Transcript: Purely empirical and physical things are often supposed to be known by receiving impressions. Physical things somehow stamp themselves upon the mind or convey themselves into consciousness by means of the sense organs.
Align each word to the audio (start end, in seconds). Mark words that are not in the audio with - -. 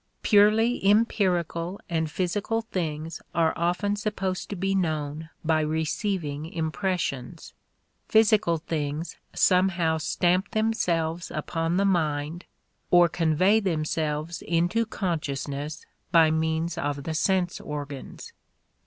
Purely 0.23 0.83
empirical 0.83 1.79
and 1.87 2.09
physical 2.09 2.61
things 2.63 3.21
are 3.35 3.53
often 3.55 3.95
supposed 3.95 4.49
to 4.49 4.55
be 4.55 4.73
known 4.73 5.29
by 5.45 5.61
receiving 5.61 6.47
impressions. 6.47 7.53
Physical 8.07 8.57
things 8.57 9.17
somehow 9.35 9.99
stamp 9.99 10.49
themselves 10.53 11.29
upon 11.29 11.77
the 11.77 11.85
mind 11.85 12.45
or 12.89 13.07
convey 13.07 13.59
themselves 13.59 14.41
into 14.41 14.87
consciousness 14.87 15.85
by 16.11 16.31
means 16.31 16.79
of 16.79 17.03
the 17.03 17.13
sense 17.13 17.59
organs. 17.61 18.33